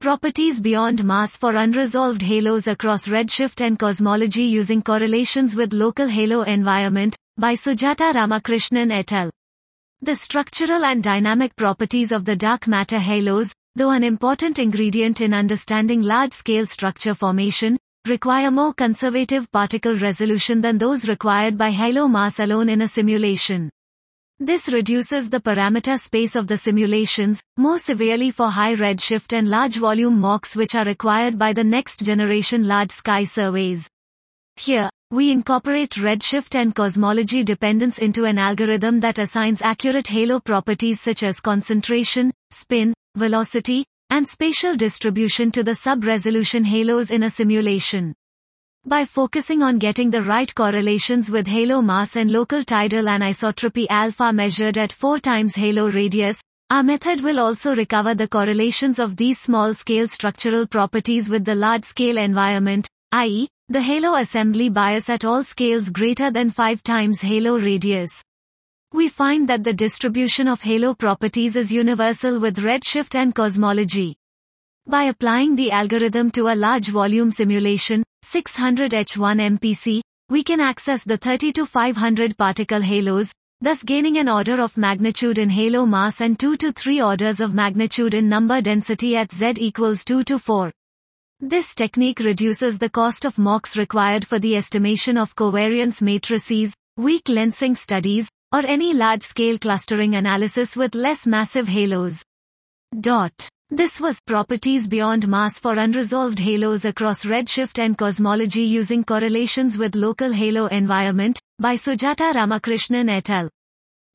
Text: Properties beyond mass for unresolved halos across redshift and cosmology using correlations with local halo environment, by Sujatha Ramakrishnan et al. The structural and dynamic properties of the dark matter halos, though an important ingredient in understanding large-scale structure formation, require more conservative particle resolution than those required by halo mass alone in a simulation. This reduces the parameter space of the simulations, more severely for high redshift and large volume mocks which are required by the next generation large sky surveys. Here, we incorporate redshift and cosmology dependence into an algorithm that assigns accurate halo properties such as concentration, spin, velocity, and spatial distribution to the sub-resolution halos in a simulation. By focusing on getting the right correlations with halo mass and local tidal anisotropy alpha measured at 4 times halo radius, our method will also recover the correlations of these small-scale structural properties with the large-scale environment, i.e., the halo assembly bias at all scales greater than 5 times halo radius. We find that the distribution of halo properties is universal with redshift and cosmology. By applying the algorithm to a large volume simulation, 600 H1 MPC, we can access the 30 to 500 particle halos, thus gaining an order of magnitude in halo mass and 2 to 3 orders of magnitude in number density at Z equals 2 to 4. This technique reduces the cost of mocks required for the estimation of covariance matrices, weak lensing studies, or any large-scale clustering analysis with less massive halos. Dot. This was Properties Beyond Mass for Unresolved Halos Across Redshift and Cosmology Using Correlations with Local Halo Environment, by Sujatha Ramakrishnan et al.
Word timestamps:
Properties 0.00 0.60
beyond 0.60 1.02
mass 1.02 1.34
for 1.34 1.56
unresolved 1.56 2.22
halos 2.22 2.68
across 2.68 3.08
redshift 3.08 3.60
and 3.60 3.76
cosmology 3.76 4.44
using 4.44 4.80
correlations 4.80 5.56
with 5.56 5.72
local 5.72 6.06
halo 6.06 6.42
environment, 6.42 7.16
by 7.36 7.54
Sujatha 7.54 8.12
Ramakrishnan 8.14 8.92
et 8.92 9.12
al. 9.12 9.28
The 10.02 10.14
structural 10.14 10.84
and 10.84 11.02
dynamic 11.02 11.56
properties 11.56 12.12
of 12.12 12.24
the 12.24 12.36
dark 12.36 12.68
matter 12.68 13.00
halos, 13.00 13.52
though 13.74 13.90
an 13.90 14.04
important 14.04 14.60
ingredient 14.60 15.20
in 15.20 15.34
understanding 15.34 16.02
large-scale 16.02 16.66
structure 16.66 17.14
formation, 17.14 17.76
require 18.06 18.52
more 18.52 18.74
conservative 18.74 19.50
particle 19.50 19.98
resolution 19.98 20.60
than 20.60 20.78
those 20.78 21.08
required 21.08 21.58
by 21.58 21.72
halo 21.72 22.06
mass 22.06 22.38
alone 22.38 22.68
in 22.68 22.82
a 22.82 22.88
simulation. 22.88 23.68
This 24.40 24.68
reduces 24.68 25.30
the 25.30 25.40
parameter 25.40 25.98
space 25.98 26.36
of 26.36 26.46
the 26.46 26.56
simulations, 26.56 27.42
more 27.56 27.76
severely 27.76 28.30
for 28.30 28.48
high 28.48 28.76
redshift 28.76 29.36
and 29.36 29.48
large 29.48 29.78
volume 29.78 30.20
mocks 30.20 30.54
which 30.54 30.76
are 30.76 30.84
required 30.84 31.36
by 31.36 31.52
the 31.52 31.64
next 31.64 32.04
generation 32.04 32.62
large 32.62 32.92
sky 32.92 33.24
surveys. 33.24 33.88
Here, 34.54 34.90
we 35.10 35.32
incorporate 35.32 35.90
redshift 35.92 36.54
and 36.54 36.72
cosmology 36.72 37.42
dependence 37.42 37.98
into 37.98 38.26
an 38.26 38.38
algorithm 38.38 39.00
that 39.00 39.18
assigns 39.18 39.60
accurate 39.60 40.06
halo 40.06 40.38
properties 40.38 41.00
such 41.00 41.24
as 41.24 41.40
concentration, 41.40 42.30
spin, 42.52 42.94
velocity, 43.16 43.86
and 44.10 44.26
spatial 44.26 44.76
distribution 44.76 45.50
to 45.50 45.64
the 45.64 45.74
sub-resolution 45.74 46.62
halos 46.62 47.10
in 47.10 47.24
a 47.24 47.30
simulation. 47.30 48.14
By 48.88 49.04
focusing 49.04 49.62
on 49.62 49.76
getting 49.76 50.08
the 50.08 50.22
right 50.22 50.54
correlations 50.54 51.30
with 51.30 51.46
halo 51.46 51.82
mass 51.82 52.16
and 52.16 52.30
local 52.30 52.64
tidal 52.64 53.04
anisotropy 53.04 53.86
alpha 53.90 54.32
measured 54.32 54.78
at 54.78 54.92
4 54.92 55.18
times 55.18 55.54
halo 55.54 55.90
radius, 55.90 56.40
our 56.70 56.82
method 56.82 57.20
will 57.20 57.38
also 57.38 57.74
recover 57.76 58.14
the 58.14 58.26
correlations 58.26 58.98
of 58.98 59.14
these 59.16 59.38
small-scale 59.38 60.08
structural 60.08 60.66
properties 60.66 61.28
with 61.28 61.44
the 61.44 61.54
large-scale 61.54 62.16
environment, 62.16 62.88
i.e., 63.12 63.46
the 63.68 63.82
halo 63.82 64.14
assembly 64.14 64.70
bias 64.70 65.10
at 65.10 65.22
all 65.22 65.44
scales 65.44 65.90
greater 65.90 66.30
than 66.30 66.50
5 66.50 66.82
times 66.82 67.20
halo 67.20 67.58
radius. 67.58 68.22
We 68.94 69.10
find 69.10 69.46
that 69.50 69.64
the 69.64 69.74
distribution 69.74 70.48
of 70.48 70.62
halo 70.62 70.94
properties 70.94 71.56
is 71.56 71.70
universal 71.70 72.40
with 72.40 72.56
redshift 72.56 73.14
and 73.14 73.34
cosmology. 73.34 74.16
By 74.86 75.02
applying 75.04 75.56
the 75.56 75.72
algorithm 75.72 76.30
to 76.30 76.48
a 76.48 76.56
large 76.56 76.88
volume 76.88 77.30
simulation, 77.30 78.02
600 78.22 78.92
H1 78.92 79.58
MPC, 79.58 80.00
we 80.28 80.42
can 80.42 80.60
access 80.60 81.04
the 81.04 81.16
30 81.16 81.52
to 81.52 81.64
500 81.64 82.36
particle 82.36 82.80
halos, 82.80 83.32
thus 83.60 83.82
gaining 83.82 84.18
an 84.18 84.28
order 84.28 84.60
of 84.60 84.76
magnitude 84.76 85.38
in 85.38 85.48
halo 85.48 85.86
mass 85.86 86.20
and 86.20 86.38
2 86.38 86.56
to 86.56 86.72
3 86.72 87.00
orders 87.00 87.40
of 87.40 87.54
magnitude 87.54 88.14
in 88.14 88.28
number 88.28 88.60
density 88.60 89.16
at 89.16 89.32
Z 89.32 89.54
equals 89.58 90.04
2 90.04 90.24
to 90.24 90.38
4. 90.38 90.72
This 91.40 91.74
technique 91.74 92.18
reduces 92.18 92.78
the 92.78 92.90
cost 92.90 93.24
of 93.24 93.38
mocks 93.38 93.76
required 93.76 94.26
for 94.26 94.38
the 94.38 94.56
estimation 94.56 95.16
of 95.16 95.36
covariance 95.36 96.02
matrices, 96.02 96.74
weak 96.96 97.24
lensing 97.24 97.76
studies, 97.76 98.28
or 98.52 98.66
any 98.66 98.92
large-scale 98.92 99.58
clustering 99.58 100.16
analysis 100.16 100.74
with 100.74 100.94
less 100.94 101.26
massive 101.26 101.68
halos. 101.68 102.22
Dot. 103.00 103.48
This 103.70 104.00
was 104.00 104.22
Properties 104.22 104.88
Beyond 104.88 105.28
Mass 105.28 105.58
for 105.58 105.74
Unresolved 105.74 106.38
Halos 106.38 106.86
Across 106.86 107.26
Redshift 107.26 107.78
and 107.78 107.98
Cosmology 107.98 108.62
Using 108.62 109.04
Correlations 109.04 109.76
with 109.76 109.94
Local 109.94 110.32
Halo 110.32 110.68
Environment, 110.68 111.38
by 111.58 111.74
Sujatha 111.74 112.32
Ramakrishnan 112.32 113.10
et 113.10 113.28
al. 113.28 113.50